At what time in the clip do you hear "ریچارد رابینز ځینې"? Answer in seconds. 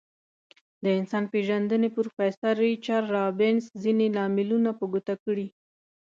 2.65-4.05